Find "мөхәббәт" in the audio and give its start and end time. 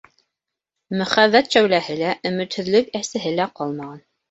1.01-1.51